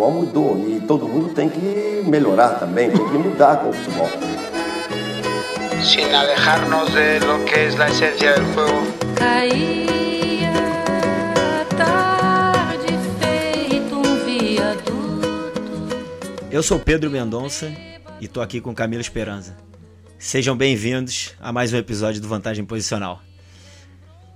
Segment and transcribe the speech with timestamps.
[0.00, 4.08] futebol mudou e todo mundo tem que melhorar também, tem que mudar com o futebol.
[5.82, 8.80] Sin alejarnos de lo que es la esencia del juego.
[9.16, 10.52] Caía
[11.76, 15.96] tarde feito um viaduto.
[16.50, 17.70] Eu sou Pedro Mendonça
[18.20, 19.56] e tô aqui com Camilo Esperança.
[20.18, 23.20] Sejam bem-vindos a mais um episódio do Vantagem Posicional.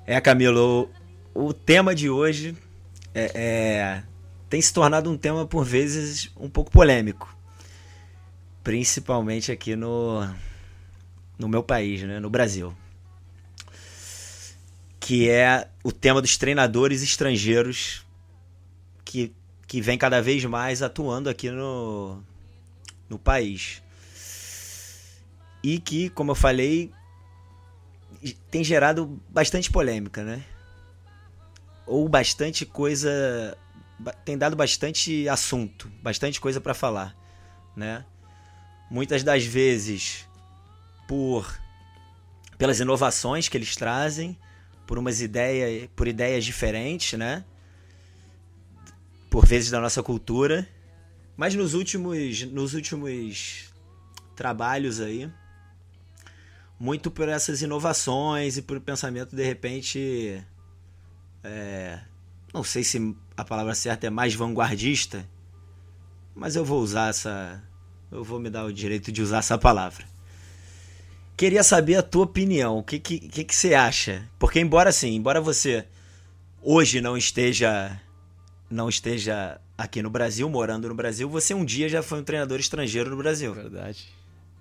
[0.07, 0.91] É, Camilo,
[1.35, 2.57] o, o tema de hoje
[3.15, 4.03] é, é,
[4.48, 7.36] tem se tornado um tema, por vezes, um pouco polêmico.
[8.62, 10.26] Principalmente aqui no,
[11.39, 12.75] no meu país, né, no Brasil.
[15.00, 18.04] Que é o tema dos treinadores estrangeiros
[19.04, 19.32] que,
[19.67, 22.22] que vem cada vez mais atuando aqui no,
[23.08, 23.82] no país.
[25.62, 26.90] E que, como eu falei,
[28.50, 30.45] tem gerado bastante polêmica, né?
[31.86, 33.56] Ou bastante coisa.
[34.25, 37.17] Tem dado bastante assunto, bastante coisa para falar,
[37.77, 38.05] né?
[38.91, 40.29] Muitas das vezes
[41.09, 41.61] por
[42.56, 44.39] pelas inovações que eles trazem,
[44.87, 47.45] por umas ideias, por ideias diferentes, né?
[49.31, 50.69] Por vezes da nossa cultura,
[51.36, 53.73] mas nos últimos nos últimos
[54.36, 55.31] trabalhos aí,
[56.79, 60.45] muito por essas inovações e por pensamento de repente
[61.42, 62.01] é,
[62.53, 65.29] não sei se a palavra certa é mais vanguardista
[66.35, 67.63] mas eu vou usar essa
[68.11, 70.07] eu vou me dar o direito de usar essa palavra
[71.37, 75.15] queria saber a tua opinião o que que, que, que você acha porque embora assim
[75.15, 75.85] embora você
[76.63, 78.01] hoje não esteja
[78.71, 82.59] não esteja aqui no Brasil morando no Brasil você um dia já foi um treinador
[82.61, 84.07] estrangeiro no Brasil Verdade.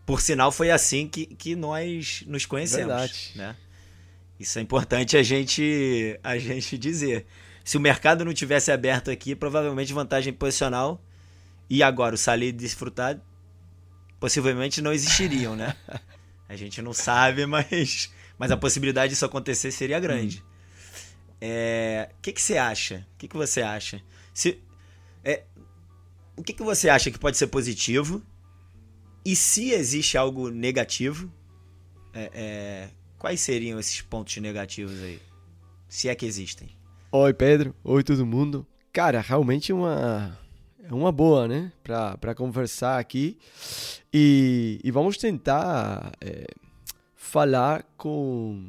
[0.06, 2.88] por sinal, foi assim que, que nós nos conhecemos.
[2.88, 3.32] Verdade.
[3.36, 3.56] Né?
[4.40, 7.26] Isso é importante a gente, a gente dizer.
[7.64, 11.02] Se o mercado não tivesse aberto aqui, provavelmente vantagem posicional
[11.70, 13.20] e agora o salir e desfrutar
[14.20, 15.76] possivelmente não existiriam, né?
[16.48, 20.44] A gente não sabe, mas, mas a possibilidade disso acontecer seria grande.
[21.42, 23.08] É, O que, que você acha?
[23.16, 24.02] O que, que você acha?
[24.34, 24.62] Se,
[25.24, 25.44] é,
[26.38, 28.22] o que, que você acha que pode ser positivo?
[29.26, 31.32] E se existe algo negativo,
[32.14, 35.20] é, é, quais seriam esses pontos negativos aí?
[35.90, 36.70] Se é que existem.
[37.16, 37.76] Oi, Pedro.
[37.84, 38.66] Oi, todo mundo.
[38.92, 40.36] Cara, realmente uma
[40.84, 41.72] é uma boa, né?
[41.84, 43.38] Pra conversar aqui.
[44.12, 46.48] E, e vamos tentar é,
[47.16, 48.68] falar com.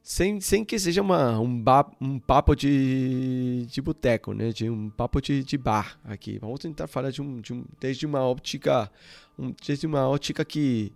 [0.00, 4.50] Sem, sem que seja uma, um, ba, um papo de, de boteco, né?
[4.52, 6.38] De um papo de, de bar aqui.
[6.38, 8.88] Vamos tentar falar de um, de um, desde uma óptica.
[9.36, 10.92] Um, desde uma ótica que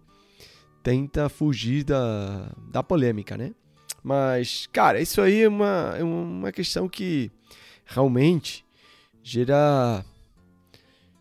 [0.84, 3.52] tenta fugir da, da polêmica, né?
[4.04, 7.32] Mas, cara, isso aí é uma, é uma questão que
[7.86, 8.62] realmente
[9.22, 10.04] gera,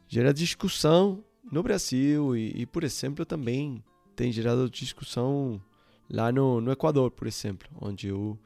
[0.06, 3.82] gera discussão no Brasil e, e, por exemplo, também
[4.18, 5.62] tem gerado discussão
[6.10, 8.38] lá no, no Equador, por exemplo, onde eu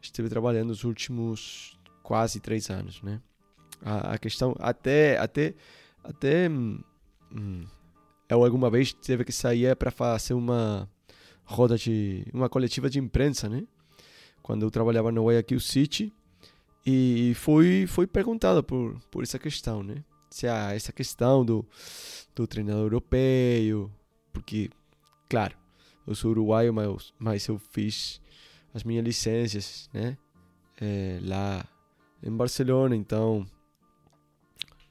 [0.00, 3.20] estive trabalhando nos últimos quase três anos, né?
[3.82, 5.52] A, a questão, até, até,
[6.04, 6.78] até, hum,
[8.28, 10.88] eu alguma vez teve que sair para fazer uma
[11.44, 13.64] roda de, uma coletiva de imprensa, né?
[14.42, 16.12] Quando eu trabalhava no Guayaquil City
[16.84, 20.04] e foi foi perguntado por por essa questão, né?
[20.30, 21.64] Se há essa questão do
[22.34, 23.90] do treinador europeu,
[24.32, 24.70] porque
[25.28, 25.56] claro,
[26.06, 28.20] eu sou uruguaio, mas, mas eu fiz
[28.72, 30.18] as minhas licenças, né?
[30.80, 31.64] É, lá
[32.22, 33.46] em Barcelona, então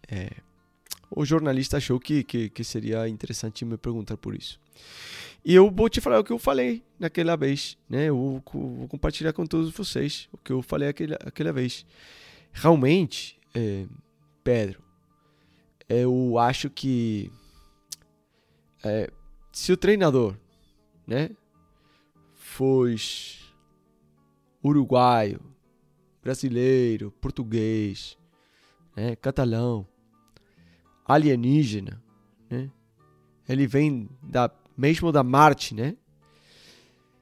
[0.08, 0.32] é,
[1.12, 4.60] o jornalista achou que, que, que, seria interessante me perguntar por isso.
[5.46, 8.06] E eu vou te falar o que eu falei naquela vez, né?
[8.06, 11.86] Eu vou, compartilhar com todos vocês o que eu falei aquela, aquela vez.
[12.54, 13.86] Realmente, é,
[14.42, 14.82] Pedro,
[15.90, 17.30] eu acho que
[18.84, 19.12] é,
[19.52, 20.38] se o treinador,
[21.06, 21.30] né,
[22.36, 23.40] fosse
[24.64, 25.42] uruguaio,
[26.22, 28.18] brasileiro, português,
[28.96, 29.86] né, catalão,
[31.06, 32.02] alienígena,
[32.50, 32.72] né?
[33.48, 35.96] Ele vem da mesmo da Marte, né?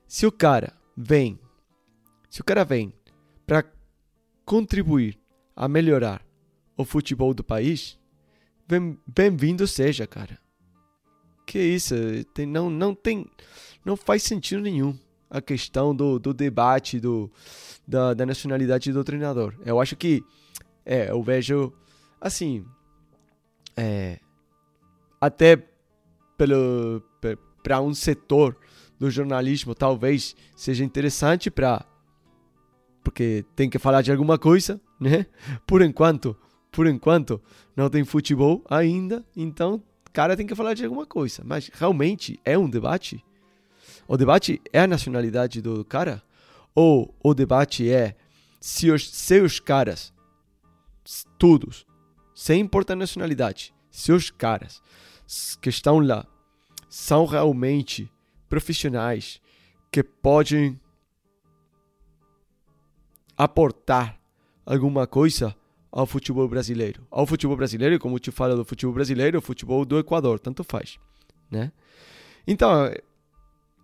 [0.08, 1.40] Se o cara vem,
[2.30, 2.94] se o cara vem
[3.46, 3.64] para
[4.46, 5.20] contribuir
[5.56, 6.26] a melhorar
[6.78, 8.00] o futebol do país,
[9.08, 10.40] bem-vindo seja, cara.
[11.46, 11.96] Que isso,
[12.34, 13.30] tem, não, não tem,
[13.86, 14.98] não faz sentido nenhum
[15.30, 17.32] a questão do, do debate do,
[17.88, 19.56] da, da nacionalidade do treinador.
[19.66, 20.24] Eu acho que,
[20.86, 21.74] é, eu vejo,
[22.20, 22.66] assim,
[23.76, 24.20] é,
[25.20, 25.58] até
[26.38, 27.02] pelo
[27.62, 28.58] para um setor
[29.00, 31.86] do jornalismo talvez seja interessante para
[33.04, 35.26] porque tem que falar de alguma coisa, né?
[35.66, 36.38] Por enquanto,
[36.72, 37.42] por enquanto,
[37.76, 39.82] não tem futebol ainda, então
[40.12, 41.42] cara tem que falar de alguma coisa.
[41.46, 43.24] Mas realmente é um debate?
[44.08, 46.22] O debate é a nacionalidade do cara?
[46.76, 48.16] Ou o debate é
[48.60, 50.14] se os seus caras,
[51.38, 51.86] todos,
[52.36, 54.82] sem importar a nacionalidade, seus caras
[55.62, 56.26] que estão lá
[56.92, 58.12] são realmente
[58.50, 59.42] profissionais
[59.90, 60.78] que podem
[63.38, 64.20] aportar
[64.66, 65.56] alguma coisa
[65.90, 67.08] ao futebol brasileiro.
[67.10, 71.00] Ao futebol brasileiro, como te falo do futebol brasileiro, o futebol do Equador, tanto faz,
[71.50, 71.72] né?
[72.46, 72.92] Então,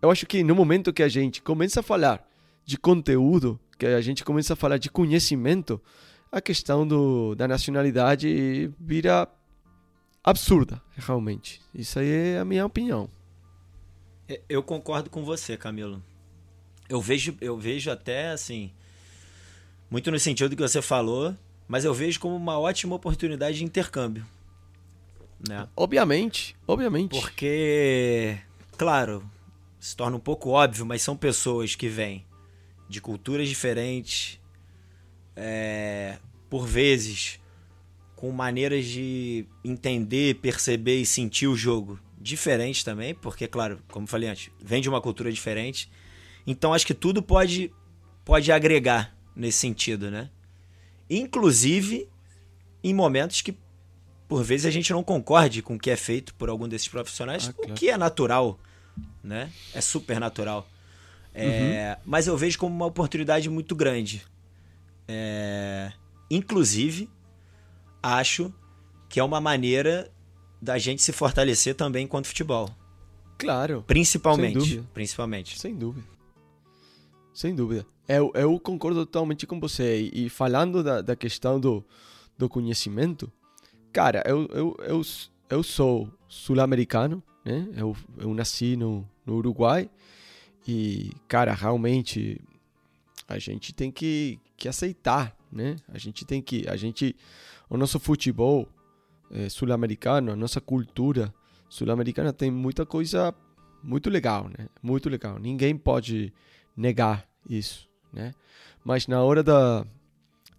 [0.01, 2.27] eu acho que no momento que a gente começa a falar
[2.65, 5.81] de conteúdo, que a gente começa a falar de conhecimento,
[6.30, 9.30] a questão do, da nacionalidade vira
[10.29, 11.62] absurda, realmente.
[11.74, 13.09] Isso aí é a minha opinião.
[14.27, 16.03] É, Eu concordo com você, Camilo.
[16.89, 18.71] Eu vejo, eu vejo até assim,
[19.89, 21.35] muito no sentido do que você falou,
[21.68, 24.25] mas eu vejo como uma ótima oportunidade de intercâmbio.
[25.47, 25.68] Né?
[25.75, 27.12] Obviamente, obviamente.
[27.12, 28.38] Porque,
[28.77, 29.23] claro,
[29.80, 32.25] se torna um pouco óbvio, mas são pessoas que vêm
[32.89, 34.39] de culturas diferentes,
[35.35, 36.18] é,
[36.50, 37.39] por vezes
[38.18, 44.10] com maneiras de entender, perceber e sentir o jogo diferentes também, porque, claro, como eu
[44.10, 45.90] falei antes, vem de uma cultura diferente.
[46.46, 47.72] Então acho que tudo pode,
[48.25, 50.30] pode agregar nesse sentido, né?
[51.10, 52.10] Inclusive
[52.84, 53.56] em momentos que
[54.28, 57.48] por vezes a gente não concorde com o que é feito por algum desses profissionais,
[57.50, 57.72] Ah, claro.
[57.72, 58.60] o que é natural,
[59.24, 59.50] né?
[59.74, 60.68] É super natural.
[61.34, 64.24] É, Mas eu vejo como uma oportunidade muito grande.
[65.08, 65.92] É,
[66.30, 67.10] Inclusive,
[68.15, 68.54] acho
[69.09, 70.12] que é uma maneira
[70.62, 72.69] da gente se fortalecer também enquanto futebol.
[73.38, 74.57] Claro, Sem Principalmente.
[74.57, 74.88] dúvida.
[74.94, 75.59] Principalmente.
[75.59, 76.07] sem dúvida.
[77.33, 77.86] Sem dúvida.
[78.07, 80.01] Eu, eu concordo totalmente com você.
[80.01, 81.86] E, e falando da, da questão do,
[82.38, 83.31] do conhecimento,
[83.94, 85.01] cara, eu, eu, eu,
[85.50, 87.68] eu sou sul-americano, né?
[87.75, 89.89] Eu, eu nasci no, no Uruguai.
[90.68, 92.42] E, cara, realmente
[93.27, 95.75] a gente tem que, que aceitar, né?
[95.89, 96.68] A gente tem que.
[96.68, 97.15] A gente.
[97.69, 98.68] O nosso futebol
[99.31, 101.34] eh, sul-americano, a nossa cultura
[101.69, 103.34] sul-americana tem muita coisa
[103.84, 104.68] muito legal, né?
[104.81, 105.38] Muito legal.
[105.40, 106.34] Ninguém pode
[106.75, 108.34] negar isso, né?
[108.84, 109.86] Mas na hora da,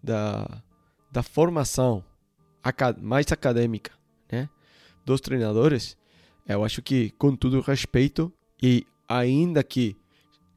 [0.02, 0.62] da,
[1.10, 2.04] da formação
[3.00, 3.92] mais acadêmica,
[4.30, 4.48] né?
[5.04, 5.96] Dos treinadores,
[6.46, 8.32] eu acho que, com todo respeito,
[8.62, 9.96] e ainda que,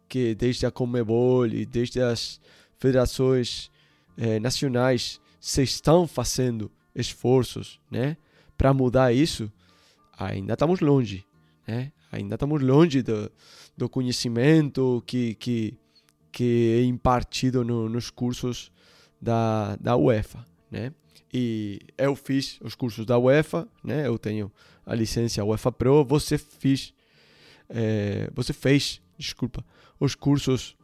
[0.10, 2.42] que desde a Comebol e desde as
[2.78, 3.72] federações
[4.18, 8.16] eh, nacionais se estão fazendo esforços, né?
[8.56, 9.52] Para mudar isso,
[10.16, 11.26] ainda estamos longe,
[11.68, 11.92] né?
[12.12, 13.32] Ainda estamos longe do,
[13.76, 15.74] do conhecimento que, que,
[16.32, 18.72] que é impartido no, nos cursos
[19.20, 20.94] da, da UEFA, né?
[21.34, 24.06] E eu fiz os cursos da UEFA, né?
[24.06, 24.52] Eu tenho
[24.86, 26.94] a licença UEFA Pro, você fez,
[27.70, 29.66] eh, você fez, desculpa,
[30.00, 30.76] os cursos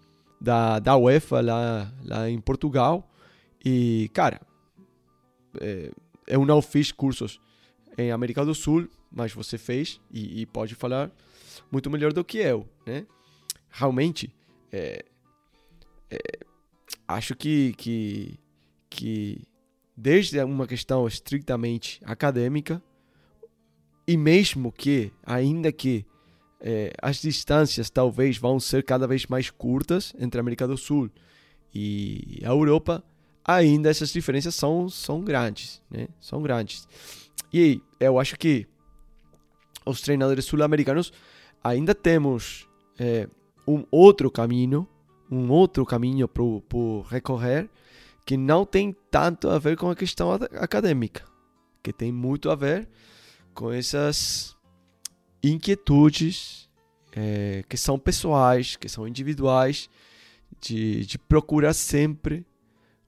[0.42, 3.07] da, da UEFA lá, lá em Portugal
[3.63, 4.42] e, cara,
[5.59, 5.92] eh,
[6.27, 7.39] eu não fiz cursos
[7.98, 11.12] em América do Sul, mas você fez e, e pode falar
[11.71, 13.06] muito melhor do que eu, né?
[13.69, 14.33] Realmente,
[14.71, 15.04] é,
[16.09, 16.18] é,
[17.07, 18.40] acho que, que,
[18.90, 19.42] que
[19.95, 22.81] desde uma questão estritamente acadêmica
[24.07, 26.06] e mesmo que, ainda que
[26.59, 31.09] é, as distâncias talvez vão ser cada vez mais curtas entre a América do Sul
[31.73, 33.04] e a Europa,
[33.47, 36.09] ainda essas diferenças são, são grandes, né?
[36.19, 36.87] São grandes.
[37.54, 38.68] E eu acho que
[39.85, 41.13] os treinadores sul-americanos
[41.63, 42.68] ainda temos
[42.99, 43.27] é,
[43.66, 44.85] um outro caminho,
[45.31, 46.61] um outro caminho por,
[47.09, 47.69] recorrer
[48.25, 51.23] que não tem tanto a ver com a questão ad- acadêmica,
[51.81, 52.89] que tem muito a ver
[53.54, 54.56] com essas
[55.42, 56.69] inquietudes
[57.13, 59.89] é, que são pessoais, que são individuais,
[60.61, 62.45] de, de procurar sempre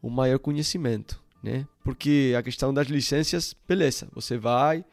[0.02, 1.68] um maior conhecimento, né?
[1.84, 4.84] Porque a questão das licenças, beleza, você vai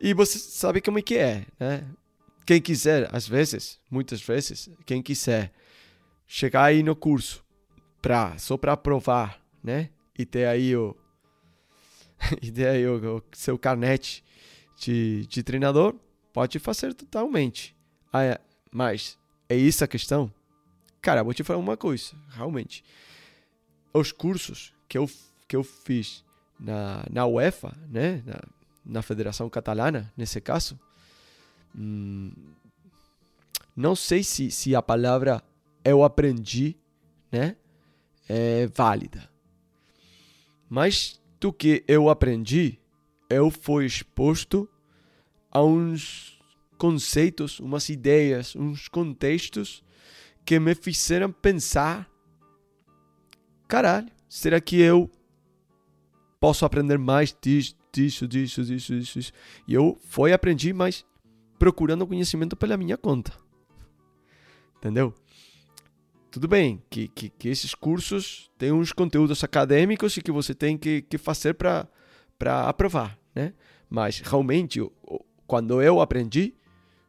[0.00, 1.86] e você sabe como é que é, né?
[2.46, 5.52] Quem quiser, às vezes, muitas vezes, quem quiser
[6.26, 7.44] chegar aí no curso
[8.00, 9.90] pra, só para provar, né?
[10.18, 10.96] E ter aí o
[12.42, 14.22] e ter aí o, o seu carnet
[14.76, 15.94] de, de treinador,
[16.32, 17.76] pode fazer totalmente.
[18.12, 18.38] Ah, é,
[18.70, 19.18] mas
[19.48, 20.32] é isso a questão?
[21.02, 22.84] Cara, vou te falar uma coisa, realmente.
[23.92, 25.08] Os cursos que eu,
[25.48, 26.24] que eu fiz
[26.58, 28.22] na, na UEFA, né?
[28.24, 28.40] Na,
[28.84, 30.78] na Federação Catalana, nesse caso,
[31.76, 32.32] hum,
[33.76, 35.42] não sei se, se a palavra
[35.84, 36.76] eu aprendi,
[37.30, 37.56] né?
[38.28, 39.28] É válida.
[40.68, 42.78] mais do que eu aprendi,
[43.28, 44.68] eu fui exposto
[45.50, 46.38] a uns
[46.76, 49.82] conceitos, umas ideias, uns contextos
[50.44, 52.09] que me fizeram pensar:
[53.70, 55.08] caralho, será que eu
[56.40, 59.32] posso aprender mais disso, disso, disso, disso, disso?
[59.66, 61.06] E eu fui aprendi, mas
[61.56, 63.32] procurando conhecimento pela minha conta.
[64.76, 65.14] Entendeu?
[66.32, 70.76] Tudo bem que, que, que esses cursos têm uns conteúdos acadêmicos e que você tem
[70.76, 71.88] que, que fazer para
[72.66, 73.52] aprovar, né?
[73.88, 74.80] Mas realmente,
[75.46, 76.54] quando eu aprendi,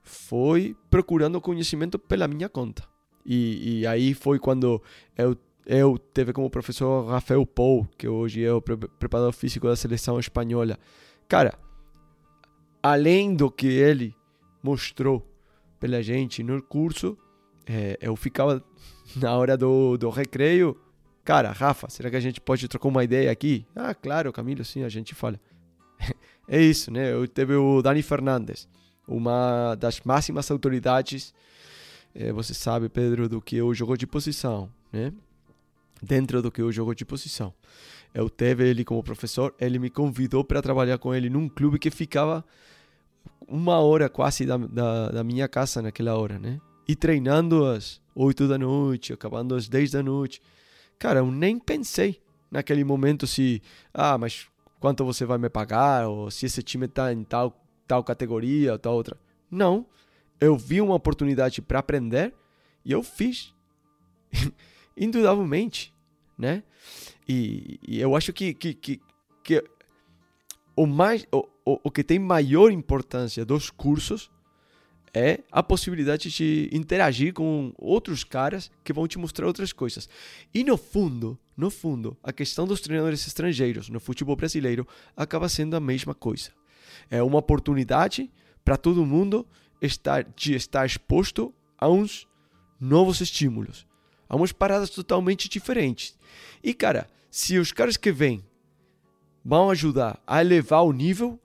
[0.04, 2.84] foi procurando conhecimento pela minha conta.
[3.26, 4.82] E, e aí foi quando
[5.16, 10.20] eu, eu teve como professor Rafael Pou, que hoje é o preparador físico da seleção
[10.20, 10.78] espanhola.
[11.28, 11.58] Cara,
[12.82, 14.16] além do que ele
[14.62, 15.26] mostrou
[15.80, 17.18] pela gente no curso,
[17.66, 18.64] é, eu ficava
[19.16, 20.78] na hora do, do recreio.
[21.24, 23.66] Cara, Rafa, será que a gente pode trocar uma ideia aqui?
[23.76, 25.40] Ah, claro, Camilo, sim, a gente fala.
[26.48, 27.14] é isso, né?
[27.14, 28.68] Eu teve o Dani Fernandes,
[29.08, 31.34] uma das máximas autoridades,
[32.16, 35.14] é, você sabe, Pedro, do que o jogo de posição, né?
[36.02, 37.54] Dentro do que o jogo de posição.
[38.14, 41.90] Eu teve ele como professor, ele me convidou para trabalhar com ele num clube que
[41.90, 42.44] ficava
[43.48, 46.60] uma hora quase da, da, da minha casa naquela hora, né?
[46.88, 50.42] E treinando às 8 da noite, acabando às 10 da noite.
[51.00, 53.62] Cara, eu nem pensei naquele momento se,
[53.94, 54.48] ah, mas
[54.80, 58.80] quanto você vai me pagar, ou se esse time está em tal, tal categoria ou
[58.80, 59.18] tal outra.
[59.50, 59.86] Não.
[60.40, 62.34] Eu vi uma oportunidade para aprender
[62.84, 63.54] e eu fiz.
[64.98, 65.94] Indubitavelmente,
[66.38, 66.64] né?
[67.28, 69.02] E, e, eu acho que, que, que,
[69.44, 69.64] que
[70.76, 74.30] o, mais, o, o, o que tem maior importância dos cursos
[75.14, 80.08] é a possibilidade de interagir com outros caras que vão te mostrar outras coisas.
[80.54, 85.76] E no fundo, no fundo, a questão dos treinadores estrangeiros no futebol brasileiro acaba sendo
[85.76, 86.52] a mesma coisa.
[87.10, 88.32] É uma oportunidade
[88.64, 89.46] para todo mundo
[89.82, 92.28] estar, de estar exposto a uns
[92.80, 93.86] novos estímulos,
[94.32, 96.18] a umas paradas totalmente diferentes.
[96.64, 98.42] E cara, se os caras que vêm
[99.44, 101.38] vão ajudar a elevar o nível,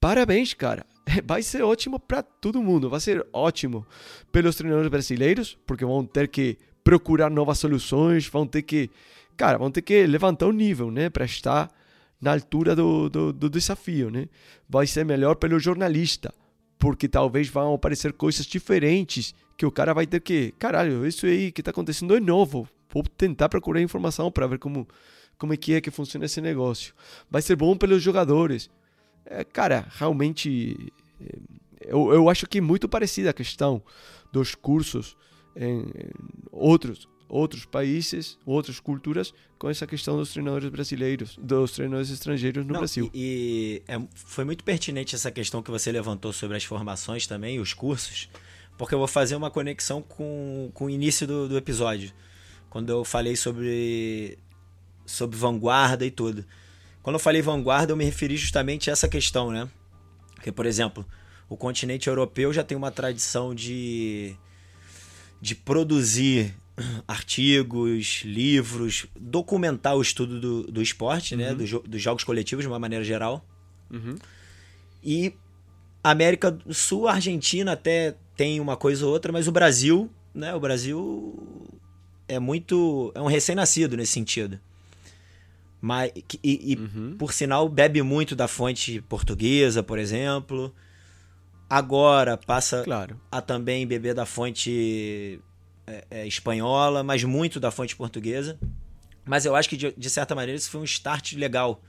[0.00, 0.86] parabéns, cara.
[1.26, 2.88] vai ser ótimo para todo mundo.
[2.88, 3.86] Vai ser ótimo
[4.32, 8.88] pelos treinadores brasileiros, porque vão ter que procurar novas soluções, vão ter que,
[9.36, 11.70] cara, vão ter que levantar o nível, né, para estar
[12.18, 14.26] na altura do, do, do, desafio, né?
[14.66, 16.32] Vai ser melhor pelo jornalista,
[16.82, 21.52] porque talvez vão aparecer coisas diferentes que o cara vai ter que, caralho, isso aí
[21.52, 22.68] que está acontecendo é novo.
[22.92, 24.88] Vou tentar procurar informação para ver como
[25.38, 26.92] como é que é que funciona esse negócio.
[27.30, 28.68] Vai ser bom pelos jogadores
[29.24, 31.38] é, cara, realmente é,
[31.82, 33.80] eu, eu acho que é muito parecida a questão
[34.32, 35.16] dos cursos
[35.54, 36.10] em, em
[36.50, 42.74] outros outros países, outras culturas, com essa questão dos treinadores brasileiros, dos treinadores estrangeiros no
[42.74, 43.10] Não, Brasil.
[43.14, 47.58] E, e é, foi muito pertinente essa questão que você levantou sobre as formações também,
[47.58, 48.28] os cursos,
[48.76, 52.12] porque eu vou fazer uma conexão com, com o início do, do episódio,
[52.68, 54.38] quando eu falei sobre,
[55.06, 56.44] sobre vanguarda e tudo.
[57.02, 59.70] Quando eu falei vanguarda, eu me referi justamente a essa questão, né?
[60.34, 61.06] Porque, por exemplo,
[61.48, 64.36] o continente europeu já tem uma tradição de,
[65.40, 66.54] de produzir
[67.06, 71.50] artigos, livros, documentar o estudo do, do esporte, né?
[71.52, 71.56] uhum.
[71.56, 71.64] né?
[71.64, 73.44] Do, dos jogos coletivos de uma maneira geral.
[73.90, 74.16] Uhum.
[75.02, 75.34] E
[76.02, 80.54] América do Sul, Argentina até tem uma coisa ou outra, mas o Brasil, né?
[80.54, 81.72] O Brasil
[82.26, 83.12] é muito.
[83.14, 84.58] é um recém-nascido nesse sentido.
[85.80, 86.12] Mas,
[86.42, 87.16] e, e uhum.
[87.18, 90.72] por sinal, bebe muito da fonte portuguesa, por exemplo.
[91.68, 93.20] Agora passa claro.
[93.30, 95.40] a também beber da fonte
[95.86, 98.58] é, é, espanhola, mas muito da fonte portuguesa.
[99.24, 101.80] Mas eu acho que, de, de, certa maneira, isso foi um start legal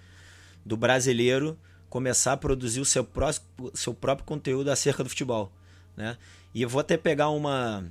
[0.66, 1.58] do brasileiro
[1.90, 3.30] começar a produzir o seu, pró
[3.74, 5.52] seu próprio conteúdo acerca do futebol.
[5.96, 6.18] Né?
[6.54, 7.86] E eu vou até pegar uma,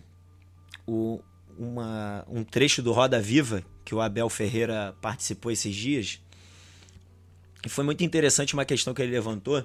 [0.86, 1.20] o,
[1.56, 6.20] uma, um trecho do Roda Viva, que o Abel Ferreira participou esses dias.
[7.64, 9.64] E foi muito interessante uma questão que ele levantou,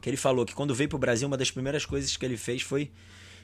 [0.00, 2.36] que ele falou que quando veio para o Brasil, uma das primeiras coisas que ele
[2.36, 2.92] fez foi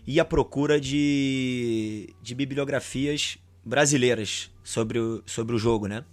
[0.06, 6.04] ir à procura de, de bibliografias brasileiras sobre o, sobre o jogo, né?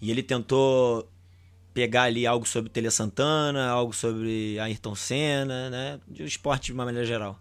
[0.00, 1.08] E ele tentou
[1.72, 6.00] pegar ali algo sobre Tele Santana, algo sobre Ayrton Senna, né?
[6.08, 7.38] De esporte de uma maneira geral.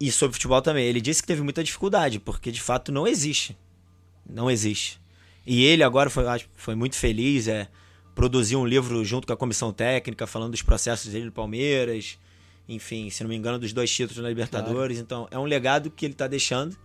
[0.00, 0.84] E sobre futebol também.
[0.84, 3.56] Ele disse que teve muita dificuldade, porque de fato não existe.
[4.28, 5.00] Não existe.
[5.46, 7.68] E ele agora foi, foi muito feliz, é,
[8.14, 12.18] produziu um livro junto com a comissão técnica, falando dos processos dele no Palmeiras,
[12.74, 14.98] enfim, se não me engano, dos dois títulos na Libertadores.
[14.98, 15.26] Claro.
[15.26, 16.76] Então, é um legado que ele está deixando,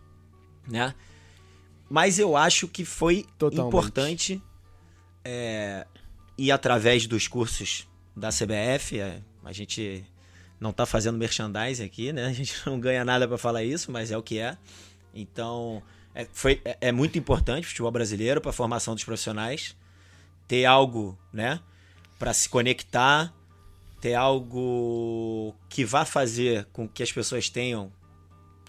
[0.67, 0.94] né?
[1.89, 3.67] Mas eu acho que foi Totalmente.
[3.67, 4.41] importante
[5.24, 5.88] é,
[6.38, 9.00] ir através dos cursos da CBF.
[9.00, 10.03] é, a gente
[10.60, 12.25] não tá fazendo merchandising aqui, né?
[12.27, 14.58] A gente não ganha nada para falar isso, mas é o que é.
[15.13, 15.82] Então,
[16.13, 19.75] é, foi, é, é muito importante o futebol brasileiro para a formação dos profissionais
[20.48, 21.60] ter algo, né,
[22.17, 23.34] para se conectar,
[24.00, 27.92] ter algo que vá fazer com que as pessoas tenham,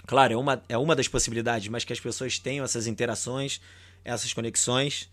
[0.06, 3.60] claro, é uma, é uma das possibilidades, mas que as pessoas tenham essas interações,
[4.04, 5.10] essas conexões.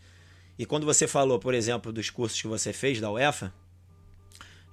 [0.58, 3.54] E quando você falou, por exemplo, dos cursos que você fez da UEFA,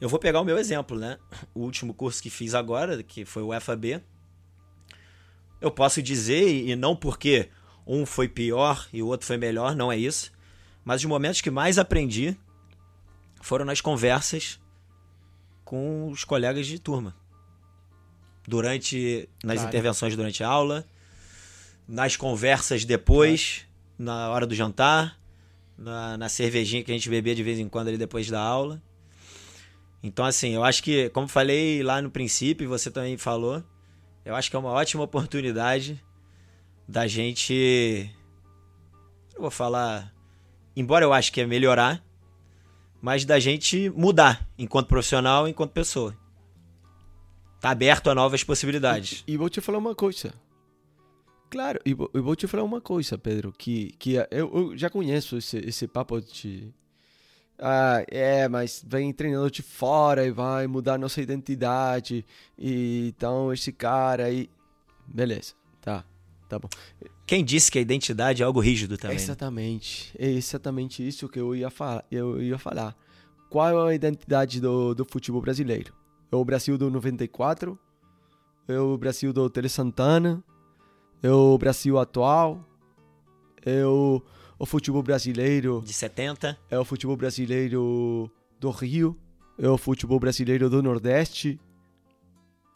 [0.00, 1.18] eu vou pegar o meu exemplo, né?
[1.54, 4.00] O último curso que fiz agora, que foi o UEFA B,
[5.60, 7.48] eu posso dizer, e não porque
[7.86, 10.32] um foi pior e o outro foi melhor, não é isso,
[10.84, 12.36] mas os momentos que mais aprendi
[13.40, 14.60] foram nas conversas
[15.72, 17.16] com os colegas de turma.
[18.46, 19.26] Durante.
[19.42, 19.68] nas Claro.
[19.70, 20.84] intervenções durante a aula,
[21.88, 23.66] nas conversas depois,
[23.98, 25.18] na hora do jantar,
[25.78, 28.82] na, na cervejinha que a gente bebia de vez em quando ali depois da aula.
[30.02, 33.64] Então, assim, eu acho que, como falei lá no princípio, você também falou,
[34.26, 35.98] eu acho que é uma ótima oportunidade
[36.86, 38.10] da gente.
[39.34, 40.12] Eu vou falar.
[40.76, 42.04] Embora eu acho que é melhorar,
[43.02, 46.16] mas da gente mudar enquanto profissional, enquanto pessoa.
[47.60, 49.24] Tá aberto a novas possibilidades.
[49.26, 50.32] E vou te falar uma coisa.
[51.50, 54.88] Claro, e vou, eu vou te falar uma coisa, Pedro, que, que eu, eu já
[54.88, 56.72] conheço esse, esse papo de...
[57.58, 62.24] Ah, é, mas vem treinador de fora e vai mudar nossa identidade.
[62.56, 64.48] E então esse cara aí...
[65.06, 66.04] Beleza, tá,
[66.52, 66.68] tá bom.
[67.26, 69.16] Quem disse que a identidade é algo rígido também?
[69.16, 69.22] né?
[69.22, 72.04] Exatamente, é exatamente isso que eu ia falar.
[72.10, 72.94] Eu ia falar.
[73.48, 75.94] Qual é a identidade do, do futebol brasileiro?
[76.30, 77.78] É o Brasil do 94?
[78.68, 80.42] É o Brasil do Tele Santana?
[81.22, 82.66] É o Brasil atual?
[83.64, 84.22] É o,
[84.58, 85.82] o futebol brasileiro?
[85.84, 86.58] De 70?
[86.70, 89.18] É o futebol brasileiro do Rio?
[89.58, 91.60] É o futebol brasileiro do Nordeste?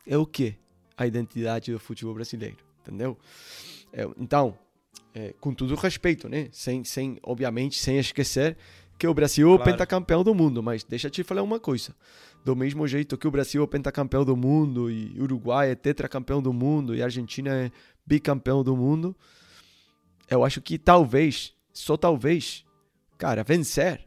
[0.06, 0.56] É o que?
[0.96, 2.56] A identidade do futebol brasileiro,
[2.88, 3.18] entendeu?
[3.92, 4.58] É, então,
[5.14, 6.48] é, com todo respeito, né?
[6.52, 8.56] Sem, sem, obviamente, sem esquecer
[8.98, 9.72] que o Brasil é o Claro.
[9.72, 11.94] pentacampeão do mundo, mas deixa eu te falar uma coisa.
[12.44, 16.40] Do mesmo jeito que o Brasil é o pentacampeão do mundo, e Uruguai é tetracampeão
[16.40, 17.70] do mundo, e Argentina é
[18.06, 19.16] bicampeão do mundo,
[20.30, 22.64] eu acho que talvez, só talvez,
[23.18, 24.06] cara, vencer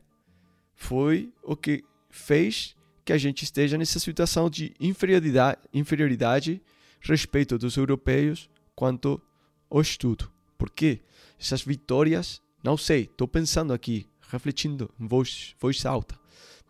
[0.74, 6.62] foi o que fez que a gente esteja nessa situação de inferioridade, inferioridade
[7.02, 9.22] respeito dos europeus quanto
[9.70, 10.32] ao estudo.
[10.58, 11.02] Por quê?
[11.38, 16.18] Essas vitórias, não sei, estou pensando aqui, refletindo em voz, voz alta.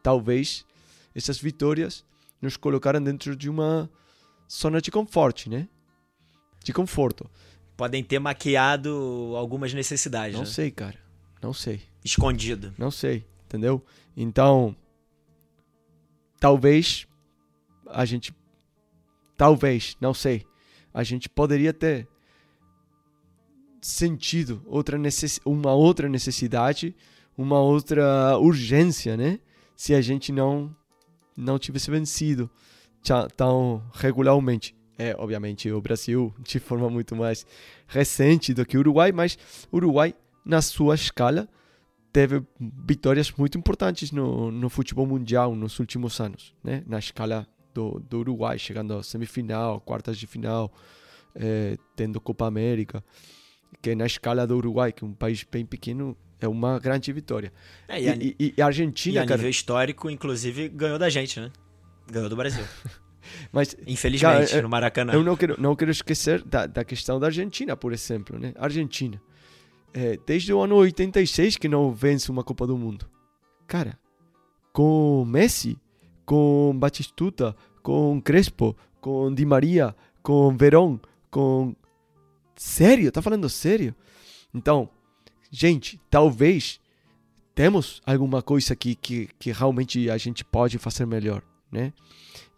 [0.02, 0.66] Talvez
[1.14, 2.04] essas vitórias
[2.42, 3.88] nos colocaram dentro de uma
[4.52, 5.70] zona de conforto, né?
[6.64, 7.30] De conforto.
[7.78, 10.48] Podem ter maquiado algumas necessidades, Não né?
[10.48, 10.98] sei, cara.
[11.40, 11.80] Não sei.
[12.04, 12.74] Escondido.
[12.76, 13.86] Não sei, entendeu?
[14.18, 14.76] Então,
[16.40, 17.08] talvez
[17.86, 18.34] a gente,
[19.38, 20.49] talvez, não sei,
[20.94, 22.08] a gente poderia ter
[23.82, 26.96] sentido outra necess, uma outra necessidade,
[27.38, 29.40] uma outra urgência, né?
[29.76, 30.76] Se a gente não
[31.36, 32.50] não tivesse vencido
[33.38, 34.76] tão regularmente.
[34.98, 37.46] É, obviamente, o Brasil de forma muito mais
[37.88, 39.38] recente do que o Uruguai, mas
[39.72, 41.48] o Uruguai, na sua escala,
[42.12, 46.84] teve vitórias muito importantes no, no futebol mundial nos últimos anos, né?
[46.86, 47.48] Na escala
[47.80, 50.72] do, do Uruguai, chegando à semifinal, quartas de final,
[51.36, 53.04] eh, tendo Copa América,
[53.82, 57.52] que na escala do Uruguai, que é um país bem pequeno, é uma grande vitória.
[57.88, 61.00] É, E, e a, e- e a e Argentina, a cara, nível histórico, inclusive, ganhou
[61.00, 61.52] da gente, né?
[62.12, 62.64] Ganhou do Brasil.
[63.52, 65.14] mas Infelizmente, Cara, é- no Maracanã.
[65.14, 68.54] Eu não quero, não quero esquecer da, da questão da Argentina, por exemplo, né?
[68.58, 69.22] Argentina.
[69.94, 73.10] É, desde o ano 86 que não vence uma Copa do Mundo.
[73.68, 73.98] Cara,
[74.72, 75.78] com Messi,
[76.26, 80.98] com Batistuta, com Crespo, com Di Maria, com Verón,
[81.30, 81.76] com...
[82.56, 83.12] Sério?
[83.12, 83.96] Tá falando sério?
[84.54, 84.90] Então,
[85.52, 86.80] gente, talvez
[87.56, 91.94] temos alguma coisa que, que, que realmente a gente pode fazer melhor, né?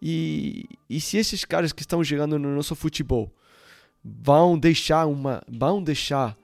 [0.01, 3.31] E, e se esses caras que estão chegando no nosso futebol
[4.03, 6.35] vão deixar uma vão deixar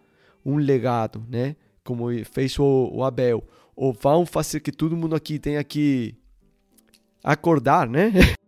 [0.45, 1.55] um legado, né?
[1.83, 3.43] Como fez o, o Abel,
[3.75, 6.15] ou vão fazer que todo mundo aqui tenha que
[7.23, 8.11] acordar, né?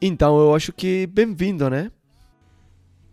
[0.00, 1.90] Então eu acho que bem-vindo, né?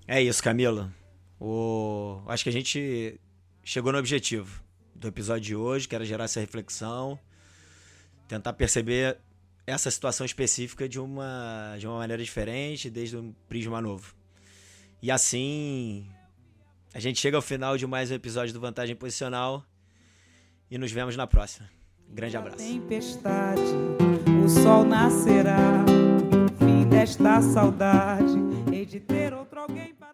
[0.08, 0.92] É isso, Camilo.
[1.40, 2.22] O...
[2.28, 3.20] Acho que a gente
[3.64, 7.20] chegou no objetivo do episódio de hoje, que era gerar essa reflexão,
[8.28, 9.18] tentar perceber
[9.66, 14.14] essa situação específica de uma, de uma maneira diferente, desde um prisma novo.
[15.02, 16.08] E assim,
[16.96, 19.66] A gente chega ao final de mais um episódio do Vantagem Posicional
[20.72, 21.70] e nos vemos na próxima.
[22.08, 22.58] Grande abraço.
[22.58, 23.60] Tempestade,
[24.42, 25.95] o sol nascerá.
[27.06, 28.36] Fim desta saudade,
[28.74, 30.05] hei de ter outro alguém para